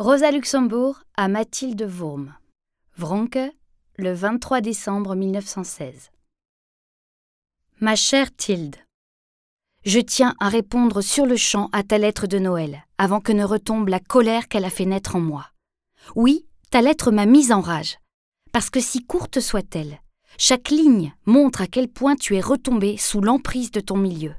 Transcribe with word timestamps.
Rosa 0.00 0.30
Luxembourg 0.30 1.00
à 1.16 1.26
Mathilde 1.26 1.82
Wurm. 1.82 2.32
Vronke, 2.96 3.50
le 3.96 4.12
23 4.12 4.60
décembre 4.60 5.16
1916. 5.16 6.12
Ma 7.80 7.96
chère 7.96 8.32
Tilde, 8.36 8.76
je 9.84 9.98
tiens 9.98 10.36
à 10.38 10.50
répondre 10.50 11.00
sur 11.00 11.26
le 11.26 11.34
champ 11.34 11.68
à 11.72 11.82
ta 11.82 11.98
lettre 11.98 12.28
de 12.28 12.38
Noël, 12.38 12.84
avant 12.96 13.20
que 13.20 13.32
ne 13.32 13.42
retombe 13.42 13.88
la 13.88 13.98
colère 13.98 14.46
qu'elle 14.46 14.64
a 14.64 14.70
fait 14.70 14.84
naître 14.84 15.16
en 15.16 15.20
moi. 15.20 15.48
Oui, 16.14 16.46
ta 16.70 16.80
lettre 16.80 17.10
m'a 17.10 17.26
mise 17.26 17.50
en 17.50 17.60
rage, 17.60 17.98
parce 18.52 18.70
que 18.70 18.78
si 18.78 19.04
courte 19.04 19.40
soit-elle, 19.40 20.00
chaque 20.38 20.70
ligne 20.70 21.12
montre 21.26 21.60
à 21.60 21.66
quel 21.66 21.88
point 21.88 22.14
tu 22.14 22.36
es 22.36 22.40
retombé 22.40 22.98
sous 22.98 23.20
l'emprise 23.20 23.72
de 23.72 23.80
ton 23.80 23.96
milieu. 23.96 24.36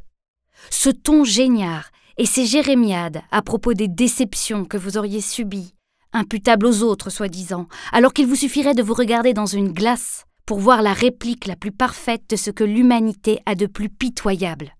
Ce 0.69 0.89
ton 0.89 1.25
géniard 1.25 1.91
et 2.19 2.25
ces 2.25 2.45
jérémiades 2.45 3.21
à 3.31 3.41
propos 3.41 3.73
des 3.73 3.87
déceptions 3.87 4.65
que 4.65 4.77
vous 4.77 4.97
auriez 4.97 5.21
subies, 5.21 5.73
imputables 6.11 6.65
aux 6.65 6.83
autres 6.83 7.09
soi-disant, 7.09 7.67
alors 7.93 8.13
qu'il 8.13 8.27
vous 8.27 8.35
suffirait 8.35 8.75
de 8.75 8.83
vous 8.83 8.93
regarder 8.93 9.33
dans 9.33 9.45
une 9.45 9.71
glace 9.71 10.25
pour 10.45 10.59
voir 10.59 10.81
la 10.81 10.91
réplique 10.91 11.47
la 11.47 11.55
plus 11.55 11.71
parfaite 11.71 12.23
de 12.29 12.35
ce 12.35 12.51
que 12.51 12.65
l'humanité 12.65 13.39
a 13.45 13.55
de 13.55 13.67
plus 13.67 13.87
pitoyable. 13.87 14.75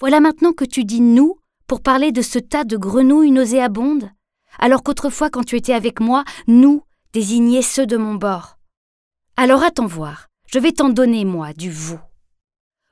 Voilà 0.00 0.18
maintenant 0.20 0.52
que 0.52 0.64
tu 0.64 0.84
dis 0.84 1.02
nous 1.02 1.36
pour 1.66 1.82
parler 1.82 2.10
de 2.10 2.22
ce 2.22 2.38
tas 2.38 2.64
de 2.64 2.78
grenouilles 2.78 3.32
nauséabondes, 3.32 4.10
alors 4.58 4.82
qu'autrefois 4.82 5.28
quand 5.28 5.44
tu 5.44 5.56
étais 5.56 5.74
avec 5.74 6.00
moi, 6.00 6.24
nous 6.46 6.82
désigniez 7.12 7.60
ceux 7.60 7.86
de 7.86 7.98
mon 7.98 8.14
bord. 8.14 8.56
Alors 9.36 9.62
attends 9.62 9.86
voir, 9.86 10.28
je 10.46 10.58
vais 10.58 10.72
t'en 10.72 10.88
donner, 10.88 11.26
moi, 11.26 11.52
du 11.52 11.70
vous. 11.70 12.00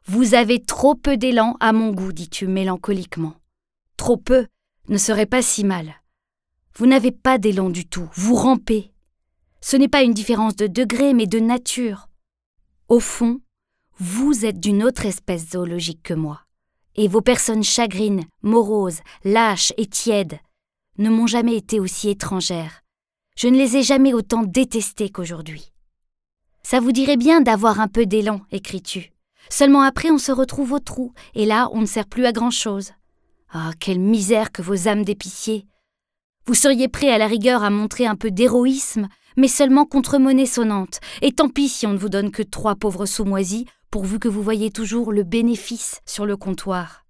Vous 0.07 0.35
avez 0.35 0.61
trop 0.63 0.95
peu 0.95 1.17
d'élan 1.17 1.57
à 1.61 1.73
mon 1.73 1.93
goût, 1.93 2.13
dis-tu 2.13 2.47
mélancoliquement. 2.47 3.38
Trop 3.99 4.17
peu 4.17 4.47
ne 4.89 4.97
serait 4.97 5.27
pas 5.27 5.43
si 5.43 5.65
mal. 5.65 5.97
Vous 6.77 6.87
n'avez 6.87 7.11
pas 7.11 7.37
d'élan 7.37 7.69
du 7.69 7.87
tout, 7.87 8.09
vous 8.15 8.37
rampez. 8.37 8.93
Ce 9.61 9.77
n'est 9.77 9.89
pas 9.89 10.03
une 10.03 10.15
différence 10.15 10.57
de 10.57 10.67
degré, 10.67 11.13
mais 11.13 11.27
de 11.27 11.41
nature. 11.41 12.09
Au 12.89 13.01
fond, 13.01 13.41
vous 13.99 14.47
êtes 14.47 14.61
d'une 14.61 14.85
autre 14.85 15.05
espèce 15.05 15.51
zoologique 15.51 16.03
que 16.05 16.15
moi, 16.15 16.43
et 16.95 17.09
vos 17.09 17.21
personnes 17.21 17.65
chagrines, 17.65 18.25
moroses, 18.43 19.01
lâches 19.25 19.73
et 19.77 19.87
tièdes 19.87 20.39
ne 20.97 21.11
m'ont 21.11 21.27
jamais 21.27 21.57
été 21.57 21.81
aussi 21.81 22.09
étrangères. 22.09 22.83
Je 23.37 23.49
ne 23.49 23.59
les 23.59 23.77
ai 23.77 23.83
jamais 23.83 24.15
autant 24.15 24.45
détestées 24.45 25.11
qu'aujourd'hui. 25.11 25.73
Ça 26.63 26.81
vous 26.81 26.93
dirait 26.93 27.17
bien 27.17 27.41
d'avoir 27.41 27.81
un 27.81 27.89
peu 27.89 28.07
d'élan, 28.07 28.41
écris-tu. 28.53 29.13
Seulement 29.51 29.83
après 29.83 30.11
on 30.11 30.19
se 30.19 30.33
retrouve 30.33 30.73
au 30.73 30.81
trou, 30.81 31.13
et 31.35 31.47
là 31.47 31.69
on 31.73 31.81
ne 31.81 31.87
sert 31.87 32.07
plus 32.07 32.27
à 32.27 32.33
grand-chose. 32.33 32.93
Ah, 33.51 33.73
quelle 33.81 34.01
misère 34.01 34.53
que 34.53 34.63
vos 34.63 34.89
âmes 34.89 35.05
d'épicier. 35.05 35.67
Vous 36.47 36.55
seriez 36.55 36.89
prêt 36.89 37.11
à 37.11 37.19
la 37.19 37.27
rigueur 37.27 37.63
à 37.63 37.71
montrer 37.71 38.07
un 38.07 38.15
peu 38.15 38.31
d'héroïsme, 38.31 39.09
mais 39.37 39.49
seulement 39.49 39.87
contre 39.87 40.19
monnaie 40.19 40.47
sonnante, 40.47 41.01
et 41.23 41.33
tant 41.33 41.49
pis 41.49 41.69
si 41.69 41.87
on 41.87 41.93
ne 41.93 41.99
vous 41.99 42.09
donne 42.09 42.31
que 42.31 42.43
trois 42.43 42.75
pauvres 42.75 43.07
sous 43.07 43.25
moisis, 43.25 43.65
pourvu 43.91 44.19
que 44.19 44.29
vous 44.29 44.43
voyez 44.43 44.71
toujours 44.71 45.13
le 45.13 45.25
bénéfice 45.25 46.01
sur 46.05 46.27
le 46.27 46.37
comptoir. 46.37 47.07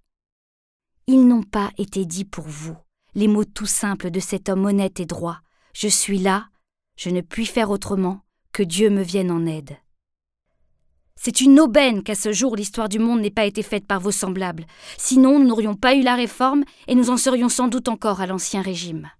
Ils 1.07 1.27
n'ont 1.27 1.43
pas 1.43 1.71
été 1.79 2.05
dits 2.05 2.25
pour 2.25 2.45
vous, 2.47 2.77
les 3.15 3.29
mots 3.29 3.45
tout 3.45 3.67
simples 3.67 4.11
de 4.11 4.21
cet 4.21 4.49
homme 4.49 4.67
honnête 4.67 5.01
et 5.01 5.07
droit. 5.07 5.41
Je 5.73 5.89
suis 5.89 6.19
là, 6.19 6.49
je 6.97 7.11
ne 7.11 7.21
puis 7.21 7.47
faire 7.47 7.71
autrement, 7.71 8.21
que 8.53 8.63
Dieu 8.63 8.91
me 8.91 9.03
vienne 9.03 9.31
en 9.31 9.47
aide. 9.47 9.77
C'est 11.21 11.41
une 11.41 11.59
aubaine 11.59 12.05
qu'à 12.05 12.15
ce 12.15 12.33
jour 12.33 12.55
l'histoire 12.55 12.89
du 12.89 13.01
monde 13.01 13.21
n'ait 13.21 13.31
pas 13.31 13.45
été 13.45 13.65
faite 13.65 13.87
par 13.87 13.99
vos 13.99 14.13
semblables. 14.13 14.67
Sinon, 14.97 15.41
nous 15.41 15.49
n'aurions 15.49 15.75
pas 15.75 15.97
eu 15.97 16.03
la 16.03 16.15
réforme 16.15 16.63
et 16.87 16.95
nous 16.95 17.11
en 17.11 17.17
serions 17.17 17.49
sans 17.49 17.67
doute 17.67 17.89
encore 17.89 18.21
à 18.21 18.27
l'ancien 18.27 18.63
régime. 18.63 19.11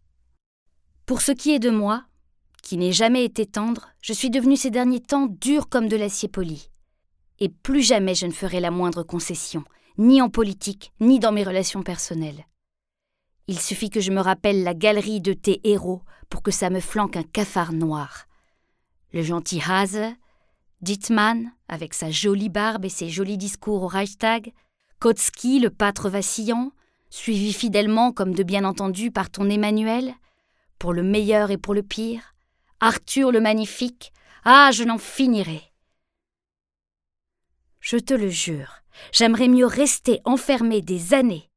Pour 1.07 1.21
ce 1.21 1.33
qui 1.33 1.53
est 1.53 1.59
de 1.59 1.71
moi, 1.71 2.05
qui 2.63 2.77
n'ai 2.77 2.93
jamais 2.93 3.25
été 3.25 3.47
tendre, 3.47 3.89
je 4.01 4.13
suis 4.13 4.31
devenu 4.31 4.57
ces 4.57 4.71
derniers 4.71 5.01
temps 5.01 5.27
dur 5.27 5.69
comme 5.69 5.89
de 5.89 5.97
l'acier 5.97 6.29
poli. 6.29 6.71
Et 7.41 7.49
plus 7.49 7.83
jamais 7.83 8.15
je 8.15 8.27
ne 8.27 8.33
ferai 8.33 8.61
la 8.61 8.71
moindre 8.71 9.03
concession, 9.03 9.65
ni 9.97 10.23
en 10.23 10.29
politique, 10.29 10.93
ni 11.01 11.19
dans 11.19 11.33
mes 11.33 11.45
relations 11.45 11.83
personnelles. 11.83 12.47
Il 13.49 13.59
suffit 13.59 13.91
que 13.91 14.01
je 14.01 14.13
me 14.13 14.21
rappelle 14.21 14.63
la 14.63 14.75
galerie 14.75 15.21
de 15.21 15.33
tes 15.33 15.61
héros 15.69 16.03
pour 16.31 16.43
que 16.43 16.51
ça 16.53 16.71
me 16.71 16.81
flanque 16.81 17.17
un 17.17 17.23
cafard 17.25 17.73
noir. 17.73 18.27
Le 19.13 19.23
gentil 19.23 19.61
Hase, 19.67 20.15
Dittmann, 20.81 21.53
avec 21.69 21.93
sa 21.93 22.11
jolie 22.11 22.49
barbe 22.49 22.85
et 22.85 22.89
ses 22.89 23.09
jolis 23.09 23.37
discours 23.37 23.83
au 23.83 23.89
Reichstag, 23.89 24.53
Kotsky, 25.01 25.59
le 25.59 25.71
pâtre 25.71 26.09
vacillant, 26.09 26.73
suivi 27.11 27.53
fidèlement, 27.53 28.13
comme 28.13 28.35
de 28.35 28.43
bien 28.43 28.65
entendu, 28.65 29.11
par 29.11 29.31
ton 29.31 29.49
Emmanuel, 29.49 30.15
pour 30.79 30.93
le 30.93 31.03
meilleur 31.03 31.51
et 31.51 31.59
pour 31.59 31.75
le 31.75 31.83
pire, 31.83 32.35
Arthur 32.81 33.33
le 33.33 33.41
magnifique, 33.41 34.13
ah, 34.45 34.71
je 34.73 34.85
n'en 34.85 34.99
finirai. 34.99 35.63
Je 37.81 37.97
te 37.97 38.15
le 38.15 38.29
jure, 38.29 38.83
j'aimerais 39.13 39.49
mieux 39.49 39.67
rester 39.67 40.21
enfermé 40.25 40.81
des 40.81 41.15
années. 41.15 41.51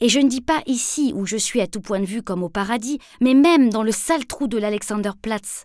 Et 0.00 0.10
je 0.10 0.20
ne 0.20 0.28
dis 0.28 0.42
pas 0.42 0.62
ici 0.66 1.12
où 1.14 1.24
je 1.24 1.38
suis 1.38 1.62
à 1.62 1.66
tout 1.66 1.80
point 1.80 2.00
de 2.00 2.04
vue 2.04 2.22
comme 2.22 2.42
au 2.42 2.50
paradis, 2.50 2.98
mais 3.22 3.32
même 3.32 3.70
dans 3.70 3.82
le 3.82 3.92
sale 3.92 4.26
trou 4.26 4.46
de 4.46 4.58
l'Alexanderplatz, 4.58 5.64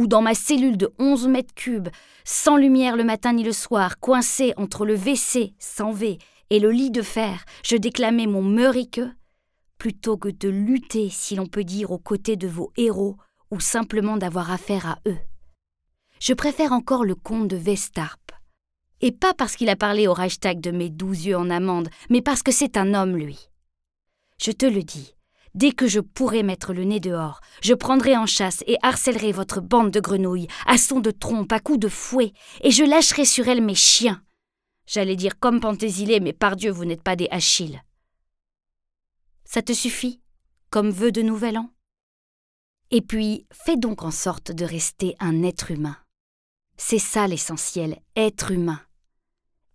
ou 0.00 0.06
dans 0.06 0.22
ma 0.22 0.32
cellule 0.32 0.78
de 0.78 0.90
onze 0.98 1.28
mètres 1.28 1.52
cubes, 1.54 1.90
sans 2.24 2.56
lumière 2.56 2.96
le 2.96 3.04
matin 3.04 3.34
ni 3.34 3.44
le 3.44 3.52
soir, 3.52 4.00
coincé 4.00 4.54
entre 4.56 4.86
le 4.86 4.94
WC 4.94 5.52
sans 5.58 5.92
V 5.92 6.16
et 6.48 6.58
le 6.58 6.70
lit 6.70 6.90
de 6.90 7.02
fer, 7.02 7.44
je 7.62 7.76
déclamais 7.76 8.26
mon 8.26 8.40
meurique, 8.40 9.02
plutôt 9.76 10.16
que 10.16 10.30
de 10.30 10.48
lutter, 10.48 11.10
si 11.10 11.36
l'on 11.36 11.46
peut 11.46 11.64
dire, 11.64 11.90
aux 11.90 11.98
côtés 11.98 12.36
de 12.36 12.48
vos 12.48 12.72
héros, 12.78 13.18
ou 13.50 13.60
simplement 13.60 14.16
d'avoir 14.16 14.50
affaire 14.50 14.86
à 14.86 14.98
eux. 15.06 15.18
Je 16.18 16.32
préfère 16.32 16.72
encore 16.72 17.04
le 17.04 17.14
comte 17.14 17.48
de 17.48 17.56
Vestarp. 17.56 18.32
Et 19.02 19.12
pas 19.12 19.34
parce 19.34 19.54
qu'il 19.54 19.68
a 19.68 19.76
parlé 19.76 20.08
au 20.08 20.14
Reichstag 20.14 20.62
de 20.62 20.70
mes 20.70 20.88
douze 20.88 21.26
yeux 21.26 21.36
en 21.36 21.50
amande, 21.50 21.90
mais 22.08 22.22
parce 22.22 22.42
que 22.42 22.52
c'est 22.52 22.78
un 22.78 22.94
homme, 22.94 23.18
lui. 23.18 23.50
Je 24.42 24.50
te 24.50 24.64
le 24.64 24.82
dis, 24.82 25.14
Dès 25.54 25.72
que 25.72 25.88
je 25.88 26.00
pourrai 26.00 26.42
mettre 26.42 26.72
le 26.72 26.84
nez 26.84 27.00
dehors, 27.00 27.40
je 27.60 27.74
prendrai 27.74 28.16
en 28.16 28.26
chasse 28.26 28.62
et 28.66 28.76
harcèlerai 28.82 29.32
votre 29.32 29.60
bande 29.60 29.90
de 29.90 30.00
grenouilles, 30.00 30.46
à 30.66 30.78
son 30.78 31.00
de 31.00 31.10
trompe, 31.10 31.52
à 31.52 31.58
coups 31.58 31.80
de 31.80 31.88
fouet, 31.88 32.32
et 32.60 32.70
je 32.70 32.84
lâcherai 32.84 33.24
sur 33.24 33.48
elle 33.48 33.62
mes 33.62 33.74
chiens. 33.74 34.22
J'allais 34.86 35.16
dire 35.16 35.38
comme 35.38 35.60
Panthésilée, 35.60 36.20
mais 36.20 36.32
pardieu, 36.32 36.70
vous 36.70 36.84
n'êtes 36.84 37.02
pas 37.02 37.16
des 37.16 37.28
Achilles. 37.30 37.82
Ça 39.44 39.62
te 39.62 39.72
suffit, 39.72 40.20
comme 40.70 40.90
vœu 40.90 41.10
de 41.10 41.22
nouvel 41.22 41.58
an? 41.58 41.70
Et 42.92 43.02
puis, 43.02 43.46
fais 43.52 43.76
donc 43.76 44.02
en 44.04 44.10
sorte 44.10 44.52
de 44.52 44.64
rester 44.64 45.16
un 45.20 45.42
être 45.42 45.70
humain. 45.70 45.96
C'est 46.76 46.98
ça 46.98 47.26
l'essentiel, 47.26 48.00
être 48.16 48.52
humain. 48.52 48.80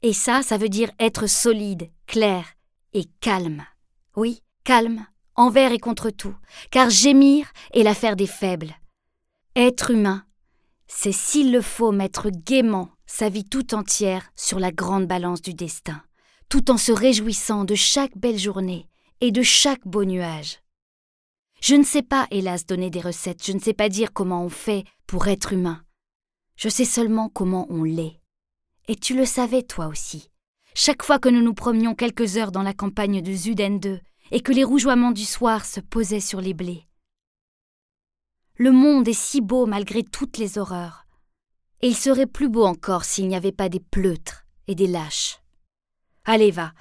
Et 0.02 0.14
ça, 0.14 0.42
ça 0.42 0.58
veut 0.58 0.70
dire 0.70 0.92
être 1.00 1.28
solide, 1.28 1.90
clair 2.08 2.46
et 2.94 3.06
calme. 3.22 3.66
Oui, 4.16 4.44
calme, 4.64 5.06
envers 5.36 5.72
et 5.72 5.80
contre 5.80 6.10
tout, 6.10 6.36
car 6.72 6.90
gémir 6.90 7.52
est 7.74 7.84
l'affaire 7.84 8.16
des 8.16 8.28
faibles. 8.28 8.76
Être 9.56 9.92
humain, 9.92 10.26
c'est 10.88 11.12
s'il 11.12 11.52
le 11.52 11.62
faut 11.62 11.92
mettre 11.92 12.30
gaiement 12.30 12.90
sa 13.06 13.30
vie 13.30 13.46
tout 13.46 13.74
entière 13.74 14.32
sur 14.36 14.60
la 14.60 14.72
grande 14.72 15.08
balance 15.08 15.42
du 15.42 15.54
destin, 15.54 16.02
tout 16.50 16.72
en 16.72 16.78
se 16.78 16.92
réjouissant 16.92 17.64
de 17.64 17.76
chaque 17.76 18.18
belle 18.18 18.40
journée 18.40 18.88
et 19.22 19.32
de 19.32 19.42
chaque 19.42 19.86
beau 19.88 20.06
nuage. 20.06 20.60
Je 21.62 21.76
ne 21.76 21.84
sais 21.84 22.04
pas, 22.04 22.28
hélas, 22.32 22.66
donner 22.66 22.90
des 22.90 23.02
recettes, 23.02 23.46
je 23.46 23.52
ne 23.54 23.60
sais 23.60 23.74
pas 23.74 23.90
dire 23.90 24.14
comment 24.14 24.44
on 24.44 24.50
fait 24.50 24.84
pour 25.08 25.28
être 25.28 25.54
humain. 25.54 25.82
Je 26.58 26.70
sais 26.70 26.86
seulement 26.86 27.30
comment 27.30 27.66
on 27.70 27.84
l'est. 27.84 28.20
Et 28.88 28.96
tu 28.96 29.16
le 29.16 29.26
savais, 29.26 29.64
toi 29.64 29.88
aussi. 29.88 30.30
Chaque 30.76 31.04
fois 31.04 31.20
que 31.20 31.30
nous 31.30 31.42
nous 31.42 31.54
promenions 31.54 31.96
quelques 31.96 32.38
heures 32.38 32.52
dans 32.52 32.62
la 32.62 32.74
campagne 32.74 33.22
de 33.22 33.34
Zuden 33.34 33.80
et 34.32 34.42
que 34.42 34.52
les 34.52 34.64
rougeoiements 34.64 35.12
du 35.12 35.26
soir 35.26 35.66
se 35.66 35.80
posaient 35.80 36.20
sur 36.20 36.42
les 36.42 36.54
blés. 36.54 36.88
Le 38.58 38.72
monde 38.72 39.08
est 39.08 39.14
si 39.14 39.42
beau 39.42 39.66
malgré 39.66 40.04
toutes 40.04 40.38
les 40.38 40.58
horreurs, 40.58 41.06
et 41.82 41.88
il 41.88 41.96
serait 41.96 42.26
plus 42.26 42.50
beau 42.50 42.66
encore 42.66 43.04
s'il 43.04 43.28
n'y 43.28 43.36
avait 43.36 43.52
pas 43.52 43.70
des 43.70 43.80
pleutres 43.80 44.46
et 44.68 44.76
des 44.76 44.88
lâches. 44.88 45.40
Allez, 46.24 46.52
va, 46.52 46.74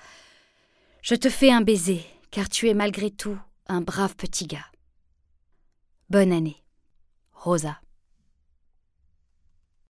je 1.03 1.15
te 1.15 1.29
fais 1.29 1.51
un 1.51 1.61
baiser, 1.61 2.05
car 2.31 2.49
tu 2.49 2.69
es 2.69 2.75
malgré 2.75 3.11
tout 3.11 3.39
un 3.67 3.81
brave 3.81 4.17
petit 4.17 4.47
gars. 4.47 4.71
Bonne 6.09 6.33
année, 6.33 6.65
Rosa. 7.33 7.79